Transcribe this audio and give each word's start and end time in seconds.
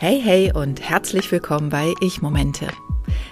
Hey, 0.00 0.20
hey 0.22 0.52
und 0.54 0.80
herzlich 0.80 1.32
willkommen 1.32 1.70
bei 1.70 1.92
Ich 2.00 2.22
Momente. 2.22 2.68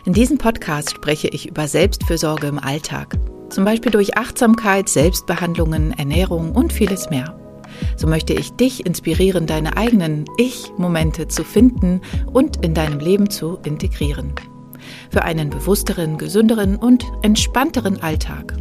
In 0.04 0.12
diesem 0.12 0.36
Podcast 0.36 0.96
spreche 0.96 1.28
ich 1.28 1.48
über 1.48 1.68
Selbstfürsorge 1.68 2.48
im 2.48 2.58
Alltag. 2.58 3.16
Zum 3.50 3.64
Beispiel 3.64 3.92
durch 3.92 4.16
Achtsamkeit, 4.16 4.88
Selbstbehandlungen, 4.88 5.96
Ernährung 5.96 6.50
und 6.50 6.72
vieles 6.72 7.08
mehr. 7.08 7.38
So 7.96 8.08
möchte 8.08 8.32
ich 8.32 8.50
dich 8.50 8.84
inspirieren, 8.84 9.46
deine 9.46 9.76
eigenen 9.76 10.24
Ich-Momente 10.38 11.28
zu 11.28 11.44
finden 11.44 12.00
und 12.32 12.64
in 12.64 12.74
deinem 12.74 12.98
Leben 12.98 13.30
zu 13.30 13.60
integrieren. 13.64 14.32
Für 15.12 15.22
einen 15.22 15.50
bewussteren, 15.50 16.18
gesünderen 16.18 16.74
und 16.74 17.04
entspannteren 17.22 18.02
Alltag. 18.02 18.56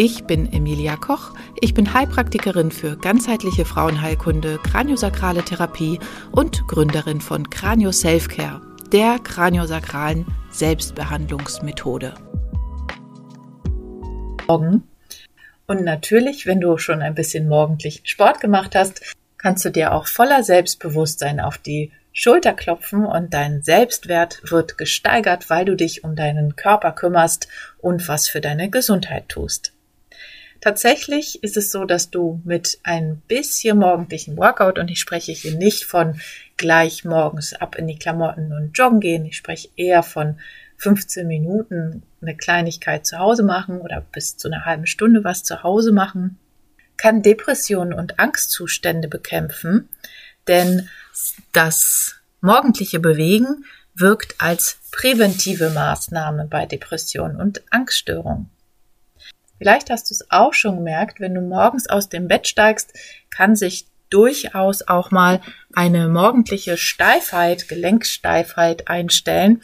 Ich 0.00 0.26
bin 0.26 0.52
Emilia 0.52 0.94
Koch. 0.94 1.34
Ich 1.60 1.74
bin 1.74 1.92
Heilpraktikerin 1.92 2.70
für 2.70 2.96
ganzheitliche 2.96 3.64
Frauenheilkunde, 3.64 4.60
Kraniosakrale 4.62 5.44
Therapie 5.44 5.98
und 6.30 6.68
Gründerin 6.68 7.20
von 7.20 7.50
Kranio 7.50 7.90
Selfcare, 7.90 8.60
der 8.92 9.18
kraniosakralen 9.18 10.24
Selbstbehandlungsmethode. 10.52 12.14
Morgen. 14.46 14.84
Und 15.66 15.82
natürlich, 15.82 16.46
wenn 16.46 16.60
du 16.60 16.78
schon 16.78 17.02
ein 17.02 17.16
bisschen 17.16 17.48
morgendlichen 17.48 18.06
Sport 18.06 18.40
gemacht 18.40 18.76
hast, 18.76 19.16
kannst 19.36 19.64
du 19.64 19.70
dir 19.70 19.92
auch 19.94 20.06
voller 20.06 20.44
Selbstbewusstsein 20.44 21.40
auf 21.40 21.58
die 21.58 21.90
Schulter 22.12 22.52
klopfen 22.52 23.04
und 23.04 23.34
dein 23.34 23.62
Selbstwert 23.62 24.42
wird 24.44 24.78
gesteigert, 24.78 25.50
weil 25.50 25.64
du 25.64 25.74
dich 25.74 26.04
um 26.04 26.14
deinen 26.14 26.54
Körper 26.54 26.92
kümmerst 26.92 27.48
und 27.78 28.06
was 28.06 28.28
für 28.28 28.40
deine 28.40 28.70
Gesundheit 28.70 29.28
tust. 29.28 29.72
Tatsächlich 30.60 31.42
ist 31.44 31.56
es 31.56 31.70
so, 31.70 31.84
dass 31.84 32.10
du 32.10 32.40
mit 32.44 32.80
ein 32.82 33.22
bisschen 33.28 33.78
morgendlichen 33.78 34.36
Workout, 34.36 34.78
und 34.78 34.90
ich 34.90 34.98
spreche 34.98 35.32
hier 35.32 35.54
nicht 35.54 35.84
von 35.84 36.20
gleich 36.56 37.04
morgens 37.04 37.54
ab 37.54 37.76
in 37.76 37.86
die 37.86 37.98
Klamotten 37.98 38.52
und 38.52 38.76
joggen 38.76 39.00
gehen, 39.00 39.24
ich 39.24 39.36
spreche 39.36 39.68
eher 39.76 40.02
von 40.02 40.40
15 40.78 41.26
Minuten 41.26 42.02
eine 42.20 42.36
Kleinigkeit 42.36 43.06
zu 43.06 43.18
Hause 43.18 43.44
machen 43.44 43.80
oder 43.80 44.00
bis 44.00 44.36
zu 44.36 44.48
einer 44.48 44.64
halben 44.64 44.86
Stunde 44.86 45.22
was 45.24 45.44
zu 45.44 45.62
Hause 45.62 45.92
machen, 45.92 46.38
kann 46.96 47.22
Depressionen 47.22 47.92
und 47.92 48.18
Angstzustände 48.18 49.06
bekämpfen, 49.06 49.88
denn 50.48 50.88
das 51.52 52.16
morgendliche 52.40 52.98
Bewegen 52.98 53.64
wirkt 53.94 54.36
als 54.38 54.78
präventive 54.90 55.70
Maßnahme 55.70 56.46
bei 56.48 56.66
Depressionen 56.66 57.36
und 57.40 57.62
Angststörungen. 57.70 58.50
Vielleicht 59.58 59.90
hast 59.90 60.10
du 60.10 60.14
es 60.14 60.30
auch 60.30 60.54
schon 60.54 60.76
gemerkt, 60.76 61.20
wenn 61.20 61.34
du 61.34 61.40
morgens 61.40 61.88
aus 61.88 62.08
dem 62.08 62.28
Bett 62.28 62.46
steigst, 62.46 62.92
kann 63.30 63.56
sich 63.56 63.86
durchaus 64.10 64.86
auch 64.88 65.10
mal 65.10 65.40
eine 65.74 66.08
morgendliche 66.08 66.76
Steifheit, 66.76 67.68
Gelenksteifheit 67.68 68.88
einstellen. 68.88 69.62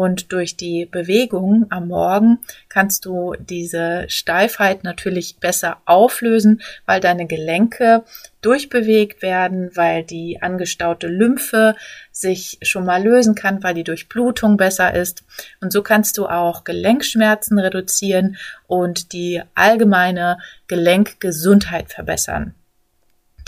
Und 0.00 0.32
durch 0.32 0.56
die 0.56 0.86
Bewegung 0.86 1.66
am 1.68 1.88
Morgen 1.88 2.38
kannst 2.70 3.04
du 3.04 3.34
diese 3.38 4.06
Steifheit 4.08 4.82
natürlich 4.82 5.36
besser 5.40 5.82
auflösen, 5.84 6.62
weil 6.86 7.00
deine 7.00 7.26
Gelenke 7.26 8.02
durchbewegt 8.40 9.20
werden, 9.20 9.70
weil 9.74 10.02
die 10.02 10.40
angestaute 10.40 11.06
Lymphe 11.06 11.76
sich 12.12 12.56
schon 12.62 12.86
mal 12.86 13.02
lösen 13.04 13.34
kann, 13.34 13.62
weil 13.62 13.74
die 13.74 13.84
Durchblutung 13.84 14.56
besser 14.56 14.94
ist. 14.94 15.22
Und 15.60 15.70
so 15.70 15.82
kannst 15.82 16.16
du 16.16 16.28
auch 16.28 16.64
Gelenkschmerzen 16.64 17.58
reduzieren 17.58 18.38
und 18.66 19.12
die 19.12 19.42
allgemeine 19.54 20.38
Gelenkgesundheit 20.66 21.92
verbessern. 21.92 22.54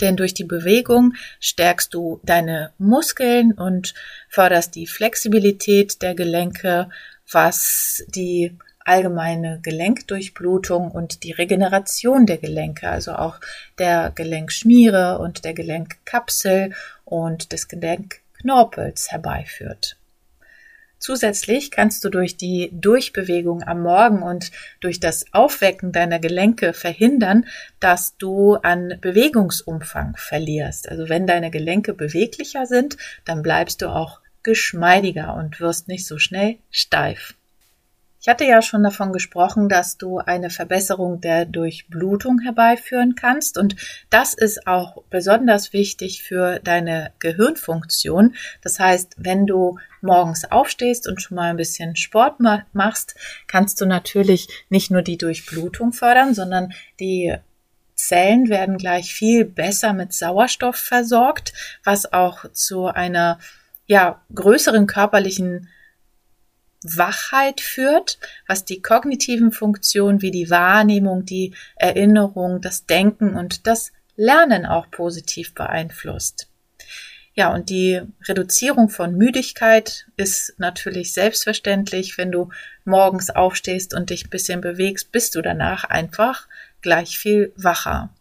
Denn 0.01 0.15
durch 0.15 0.33
die 0.33 0.43
Bewegung 0.43 1.13
stärkst 1.39 1.93
du 1.93 2.19
deine 2.23 2.71
Muskeln 2.77 3.53
und 3.53 3.93
förderst 4.29 4.75
die 4.75 4.87
Flexibilität 4.87 6.01
der 6.01 6.15
Gelenke, 6.15 6.89
was 7.31 8.03
die 8.07 8.57
allgemeine 8.85 9.59
Gelenkdurchblutung 9.61 10.91
und 10.91 11.23
die 11.23 11.31
Regeneration 11.31 12.25
der 12.25 12.37
Gelenke, 12.37 12.89
also 12.89 13.13
auch 13.13 13.39
der 13.77 14.11
Gelenkschmiere 14.13 15.19
und 15.19 15.45
der 15.45 15.53
Gelenkkapsel 15.53 16.73
und 17.05 17.51
des 17.51 17.67
Gelenkknorpels 17.67 19.11
herbeiführt. 19.11 19.97
Zusätzlich 21.03 21.69
kannst 21.69 22.05
du 22.05 22.09
durch 22.09 22.37
die 22.37 22.69
Durchbewegung 22.71 23.61
am 23.61 23.81
Morgen 23.81 24.23
und 24.23 24.51
durch 24.79 25.01
das 25.01 25.25
Aufwecken 25.33 25.91
deiner 25.91 26.17
Gelenke 26.17 26.71
verhindern, 26.71 27.45
dass 27.81 28.15
du 28.15 28.53
an 28.55 28.99
Bewegungsumfang 29.01 30.15
verlierst. 30.15 30.87
Also 30.87 31.09
wenn 31.09 31.27
deine 31.27 31.51
Gelenke 31.51 31.93
beweglicher 31.93 32.67
sind, 32.67 32.95
dann 33.25 33.41
bleibst 33.41 33.81
du 33.81 33.89
auch 33.89 34.21
geschmeidiger 34.43 35.35
und 35.35 35.59
wirst 35.59 35.89
nicht 35.89 36.07
so 36.07 36.19
schnell 36.19 36.59
steif. 36.71 37.35
Ich 38.23 38.29
hatte 38.29 38.45
ja 38.45 38.61
schon 38.61 38.83
davon 38.83 39.11
gesprochen, 39.11 39.67
dass 39.67 39.97
du 39.97 40.19
eine 40.19 40.49
Verbesserung 40.49 41.19
der 41.19 41.43
Durchblutung 41.43 42.39
herbeiführen 42.39 43.15
kannst 43.15 43.57
und 43.57 43.75
das 44.09 44.33
ist 44.33 44.65
auch 44.65 45.03
besonders 45.09 45.73
wichtig 45.73 46.23
für 46.23 46.61
deine 46.61 47.11
Gehirnfunktion. 47.19 48.35
Das 48.61 48.79
heißt, 48.79 49.15
wenn 49.17 49.45
du 49.45 49.77
morgens 49.99 50.49
aufstehst 50.49 51.05
und 51.05 51.21
schon 51.21 51.35
mal 51.35 51.49
ein 51.49 51.57
bisschen 51.57 51.97
Sport 51.97 52.39
machst, 52.71 53.15
kannst 53.47 53.81
du 53.81 53.85
natürlich 53.85 54.47
nicht 54.69 54.89
nur 54.89 55.01
die 55.01 55.17
Durchblutung 55.17 55.91
fördern, 55.91 56.33
sondern 56.33 56.71
die 57.01 57.35
Zellen 57.95 58.47
werden 58.47 58.77
gleich 58.77 59.13
viel 59.13 59.43
besser 59.43 59.91
mit 59.91 60.13
Sauerstoff 60.13 60.77
versorgt, 60.77 61.51
was 61.83 62.13
auch 62.13 62.49
zu 62.53 62.85
einer 62.85 63.39
ja, 63.85 64.21
größeren 64.33 64.87
körperlichen 64.87 65.67
Wachheit 66.83 67.61
führt, 67.61 68.19
was 68.47 68.65
die 68.65 68.81
kognitiven 68.81 69.51
Funktionen 69.51 70.21
wie 70.21 70.31
die 70.31 70.49
Wahrnehmung, 70.49 71.25
die 71.25 71.53
Erinnerung, 71.75 72.61
das 72.61 72.85
Denken 72.85 73.35
und 73.35 73.67
das 73.67 73.91
Lernen 74.15 74.65
auch 74.65 74.91
positiv 74.91 75.53
beeinflusst. 75.53 76.49
Ja, 77.35 77.51
und 77.51 77.69
die 77.69 77.99
Reduzierung 78.27 78.89
von 78.89 79.15
Müdigkeit 79.15 80.05
ist 80.17 80.53
natürlich 80.59 81.13
selbstverständlich. 81.13 82.17
Wenn 82.17 82.31
du 82.31 82.49
morgens 82.85 83.31
aufstehst 83.31 83.95
und 83.95 84.11
dich 84.11 84.25
ein 84.25 84.29
bisschen 84.29 84.61
bewegst, 84.61 85.11
bist 85.11 85.33
du 85.33 85.41
danach 85.41 85.83
einfach 85.83 86.47
gleich 86.81 87.17
viel 87.17 87.51
wacher. 87.55 88.13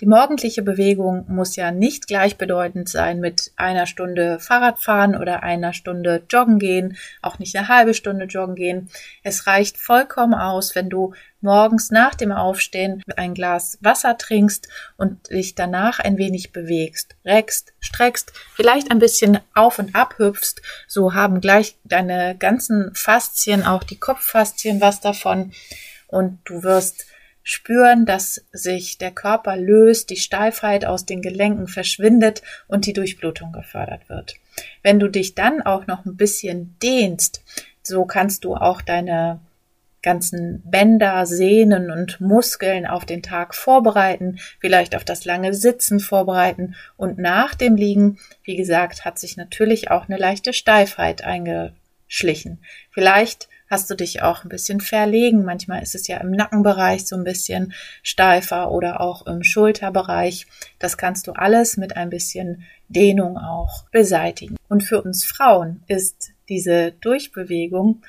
Die 0.00 0.06
morgendliche 0.06 0.62
Bewegung 0.62 1.26
muss 1.28 1.56
ja 1.56 1.70
nicht 1.70 2.06
gleichbedeutend 2.06 2.88
sein 2.88 3.20
mit 3.20 3.52
einer 3.56 3.86
Stunde 3.86 4.40
Fahrradfahren 4.40 5.14
oder 5.14 5.42
einer 5.42 5.74
Stunde 5.74 6.22
Joggen 6.30 6.58
gehen, 6.58 6.96
auch 7.20 7.38
nicht 7.38 7.54
eine 7.54 7.68
halbe 7.68 7.92
Stunde 7.92 8.24
Joggen 8.24 8.54
gehen. 8.54 8.88
Es 9.22 9.46
reicht 9.46 9.76
vollkommen 9.76 10.32
aus, 10.32 10.74
wenn 10.74 10.88
du 10.88 11.12
morgens 11.42 11.90
nach 11.90 12.14
dem 12.14 12.32
Aufstehen 12.32 13.02
ein 13.14 13.34
Glas 13.34 13.76
Wasser 13.82 14.16
trinkst 14.16 14.68
und 14.96 15.28
dich 15.28 15.54
danach 15.54 15.98
ein 15.98 16.16
wenig 16.16 16.52
bewegst, 16.52 17.14
reckst, 17.26 17.74
streckst, 17.80 18.32
vielleicht 18.54 18.90
ein 18.90 19.00
bisschen 19.00 19.38
auf 19.54 19.78
und 19.78 19.94
ab 19.94 20.14
hüpfst, 20.16 20.62
so 20.88 21.12
haben 21.12 21.42
gleich 21.42 21.76
deine 21.84 22.36
ganzen 22.38 22.94
Faszien, 22.94 23.66
auch 23.66 23.84
die 23.84 24.00
Kopffaszien 24.00 24.80
was 24.80 25.00
davon 25.00 25.52
und 26.06 26.38
du 26.44 26.62
wirst 26.62 27.04
spüren, 27.42 28.06
dass 28.06 28.44
sich 28.52 28.98
der 28.98 29.10
Körper 29.10 29.56
löst, 29.56 30.10
die 30.10 30.16
Steifheit 30.16 30.84
aus 30.84 31.06
den 31.06 31.22
Gelenken 31.22 31.68
verschwindet 31.68 32.42
und 32.68 32.86
die 32.86 32.92
Durchblutung 32.92 33.52
gefördert 33.52 34.08
wird. 34.08 34.34
Wenn 34.82 34.98
du 34.98 35.08
dich 35.08 35.34
dann 35.34 35.62
auch 35.62 35.86
noch 35.86 36.04
ein 36.04 36.16
bisschen 36.16 36.76
dehnst, 36.82 37.42
so 37.82 38.04
kannst 38.04 38.44
du 38.44 38.54
auch 38.54 38.82
deine 38.82 39.40
ganzen 40.02 40.62
Bänder, 40.64 41.26
Sehnen 41.26 41.90
und 41.90 42.20
Muskeln 42.20 42.86
auf 42.86 43.04
den 43.04 43.22
Tag 43.22 43.54
vorbereiten, 43.54 44.38
vielleicht 44.58 44.96
auf 44.96 45.04
das 45.04 45.24
lange 45.24 45.52
Sitzen 45.52 46.00
vorbereiten 46.00 46.74
und 46.96 47.18
nach 47.18 47.54
dem 47.54 47.76
Liegen, 47.76 48.18
wie 48.42 48.56
gesagt, 48.56 49.04
hat 49.04 49.18
sich 49.18 49.36
natürlich 49.36 49.90
auch 49.90 50.08
eine 50.08 50.16
leichte 50.16 50.54
Steifheit 50.54 51.22
eingeschlichen. 51.22 52.62
Vielleicht 52.90 53.49
hast 53.70 53.88
du 53.88 53.94
dich 53.94 54.20
auch 54.20 54.44
ein 54.44 54.48
bisschen 54.48 54.80
verlegen. 54.80 55.44
Manchmal 55.44 55.82
ist 55.82 55.94
es 55.94 56.08
ja 56.08 56.18
im 56.18 56.32
Nackenbereich 56.32 57.06
so 57.06 57.16
ein 57.16 57.24
bisschen 57.24 57.72
steifer 58.02 58.72
oder 58.72 59.00
auch 59.00 59.26
im 59.26 59.44
Schulterbereich. 59.44 60.46
Das 60.80 60.98
kannst 60.98 61.28
du 61.28 61.32
alles 61.32 61.76
mit 61.76 61.96
ein 61.96 62.10
bisschen 62.10 62.64
Dehnung 62.88 63.38
auch 63.38 63.84
beseitigen. 63.90 64.56
Und 64.68 64.82
für 64.82 65.00
uns 65.00 65.24
Frauen 65.24 65.82
ist 65.86 66.32
diese 66.48 66.92
Durchbewegung 67.00 68.02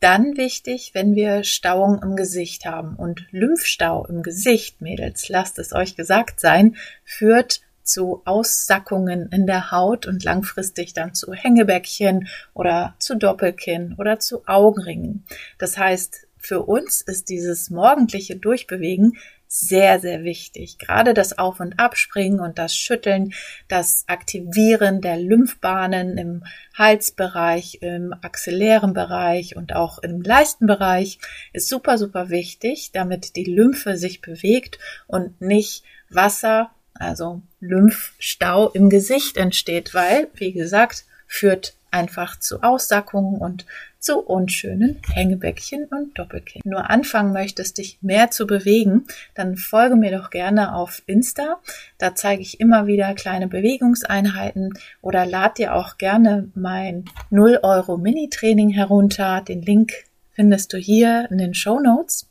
dann 0.00 0.36
wichtig, 0.36 0.90
wenn 0.94 1.14
wir 1.14 1.44
Stauung 1.44 2.00
im 2.02 2.16
Gesicht 2.16 2.64
haben. 2.64 2.96
Und 2.96 3.26
Lymphstau 3.30 4.06
im 4.06 4.22
Gesicht, 4.22 4.80
Mädels, 4.80 5.28
lasst 5.28 5.58
es 5.58 5.72
euch 5.72 5.96
gesagt 5.96 6.40
sein, 6.40 6.76
führt 7.04 7.60
zu 7.84 8.22
Aussackungen 8.24 9.28
in 9.30 9.46
der 9.46 9.70
Haut 9.70 10.06
und 10.06 10.24
langfristig 10.24 10.94
dann 10.94 11.14
zu 11.14 11.32
Hängebäckchen 11.32 12.28
oder 12.54 12.94
zu 12.98 13.16
Doppelkinn 13.16 13.94
oder 13.98 14.18
zu 14.18 14.46
Augenringen. 14.46 15.24
Das 15.58 15.78
heißt, 15.78 16.26
für 16.38 16.62
uns 16.62 17.00
ist 17.00 17.30
dieses 17.30 17.70
morgendliche 17.70 18.36
Durchbewegen 18.36 19.16
sehr, 19.46 20.00
sehr 20.00 20.24
wichtig. 20.24 20.78
Gerade 20.78 21.14
das 21.14 21.38
Auf- 21.38 21.60
und 21.60 21.78
Abspringen 21.78 22.40
und 22.40 22.58
das 22.58 22.76
Schütteln, 22.76 23.32
das 23.68 24.04
Aktivieren 24.08 25.00
der 25.00 25.16
Lymphbahnen 25.16 26.18
im 26.18 26.44
Halsbereich, 26.76 27.78
im 27.80 28.12
axillären 28.20 28.94
Bereich 28.94 29.54
und 29.54 29.72
auch 29.72 29.98
im 29.98 30.22
Leistenbereich 30.22 31.18
ist 31.52 31.68
super, 31.68 31.98
super 31.98 32.30
wichtig, 32.30 32.90
damit 32.92 33.36
die 33.36 33.44
Lymphe 33.44 33.96
sich 33.96 34.20
bewegt 34.20 34.80
und 35.06 35.40
nicht 35.40 35.84
Wasser, 36.10 36.72
also 36.94 37.42
Lymphstau 37.60 38.70
im 38.70 38.90
Gesicht 38.90 39.36
entsteht, 39.36 39.94
weil, 39.94 40.28
wie 40.34 40.52
gesagt, 40.52 41.04
führt 41.26 41.74
einfach 41.90 42.38
zu 42.38 42.62
Aussackungen 42.62 43.40
und 43.40 43.66
zu 44.04 44.18
unschönen 44.18 45.00
Hängebäckchen 45.10 45.86
und 45.86 46.18
Doppelkinn. 46.18 46.60
Nur 46.64 46.90
anfangen 46.90 47.32
möchtest, 47.32 47.78
dich 47.78 47.98
mehr 48.02 48.30
zu 48.30 48.46
bewegen, 48.46 49.06
dann 49.34 49.56
folge 49.56 49.96
mir 49.96 50.10
doch 50.10 50.28
gerne 50.28 50.74
auf 50.74 51.02
Insta. 51.06 51.60
Da 51.96 52.14
zeige 52.14 52.42
ich 52.42 52.60
immer 52.60 52.86
wieder 52.86 53.14
kleine 53.14 53.48
Bewegungseinheiten 53.48 54.74
oder 55.00 55.24
lad 55.24 55.56
dir 55.56 55.74
auch 55.74 55.96
gerne 55.96 56.50
mein 56.54 57.06
0 57.30 57.60
Euro 57.62 57.96
Mini-Training 57.96 58.68
herunter. 58.68 59.40
Den 59.40 59.62
Link 59.62 59.92
findest 60.32 60.74
du 60.74 60.76
hier 60.76 61.28
in 61.30 61.38
den 61.38 61.54
Show 61.54 61.80
Notes. 61.80 62.28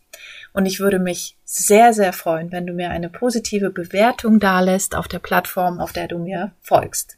Und 0.53 0.67
ich 0.67 0.79
würde 0.79 0.99
mich 0.99 1.35
sehr, 1.43 1.93
sehr 1.93 2.13
freuen, 2.13 2.51
wenn 2.51 2.67
du 2.67 2.73
mir 2.73 2.91
eine 2.91 3.09
positive 3.09 3.71
Bewertung 3.71 4.39
dalässt 4.39 4.95
auf 4.95 5.07
der 5.07 5.19
Plattform, 5.19 5.79
auf 5.79 5.93
der 5.93 6.07
du 6.07 6.19
mir 6.19 6.53
folgst. 6.61 7.17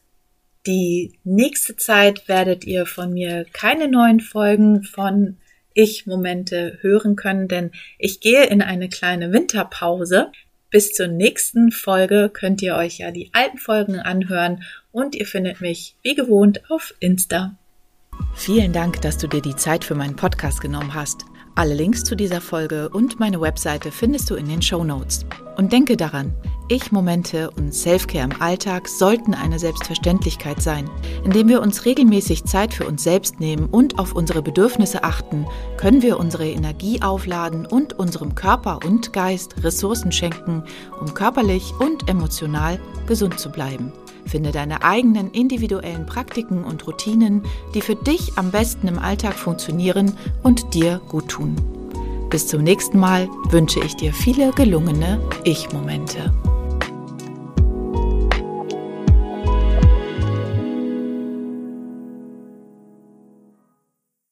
Die 0.65 1.19
nächste 1.23 1.75
Zeit 1.75 2.27
werdet 2.27 2.65
ihr 2.65 2.85
von 2.85 3.13
mir 3.13 3.45
keine 3.53 3.87
neuen 3.87 4.19
Folgen 4.19 4.83
von 4.83 5.37
Ich-Momente 5.73 6.79
hören 6.81 7.15
können, 7.15 7.47
denn 7.47 7.71
ich 7.99 8.19
gehe 8.19 8.45
in 8.45 8.61
eine 8.61 8.89
kleine 8.89 9.31
Winterpause. 9.31 10.31
Bis 10.71 10.93
zur 10.93 11.07
nächsten 11.07 11.71
Folge 11.71 12.29
könnt 12.33 12.61
ihr 12.61 12.75
euch 12.75 12.97
ja 12.97 13.11
die 13.11 13.29
alten 13.33 13.57
Folgen 13.57 13.99
anhören 13.99 14.63
und 14.91 15.13
ihr 15.15 15.27
findet 15.27 15.61
mich 15.61 15.95
wie 16.01 16.15
gewohnt 16.15 16.69
auf 16.71 16.95
Insta. 16.99 17.55
Vielen 18.33 18.73
Dank, 18.73 19.01
dass 19.01 19.17
du 19.17 19.27
dir 19.27 19.41
die 19.41 19.55
Zeit 19.55 19.83
für 19.83 19.95
meinen 19.95 20.15
Podcast 20.15 20.61
genommen 20.61 20.93
hast. 20.93 21.25
Alle 21.57 21.73
Links 21.73 22.03
zu 22.03 22.15
dieser 22.15 22.41
Folge 22.41 22.89
und 22.89 23.17
meine 23.21 23.39
Webseite 23.39 23.89
findest 23.89 24.29
du 24.29 24.35
in 24.35 24.49
den 24.49 24.61
Show 24.61 24.83
Notes. 24.83 25.25
Und 25.55 25.71
denke 25.71 25.95
daran, 25.95 26.33
Ich-Momente 26.67 27.49
und 27.51 27.73
Selfcare 27.73 28.25
im 28.25 28.41
Alltag 28.41 28.89
sollten 28.89 29.33
eine 29.33 29.57
Selbstverständlichkeit 29.57 30.61
sein. 30.61 30.89
Indem 31.23 31.47
wir 31.47 31.61
uns 31.61 31.85
regelmäßig 31.85 32.43
Zeit 32.43 32.73
für 32.73 32.85
uns 32.85 33.05
selbst 33.05 33.39
nehmen 33.39 33.67
und 33.67 33.99
auf 33.99 34.11
unsere 34.11 34.41
Bedürfnisse 34.41 35.05
achten, 35.05 35.47
können 35.77 36.01
wir 36.01 36.19
unsere 36.19 36.45
Energie 36.45 37.01
aufladen 37.01 37.65
und 37.65 37.97
unserem 37.97 38.35
Körper 38.35 38.79
und 38.85 39.13
Geist 39.13 39.63
Ressourcen 39.63 40.11
schenken, 40.11 40.61
um 40.99 41.13
körperlich 41.13 41.71
und 41.79 42.09
emotional 42.09 42.81
gesund 43.07 43.39
zu 43.39 43.49
bleiben. 43.49 43.93
Finde 44.25 44.51
deine 44.51 44.83
eigenen 44.83 45.31
individuellen 45.31 46.05
Praktiken 46.05 46.63
und 46.63 46.85
Routinen, 46.87 47.43
die 47.73 47.81
für 47.81 47.95
dich 47.95 48.37
am 48.37 48.51
besten 48.51 48.87
im 48.87 48.99
Alltag 48.99 49.35
funktionieren 49.35 50.13
und 50.43 50.73
dir 50.73 51.01
gut 51.07 51.29
tun. 51.29 51.55
Bis 52.29 52.47
zum 52.47 52.63
nächsten 52.63 52.99
Mal 52.99 53.29
wünsche 53.49 53.79
ich 53.79 53.95
dir 53.95 54.13
viele 54.13 54.51
gelungene 54.51 55.21
Ich-Momente. 55.43 56.33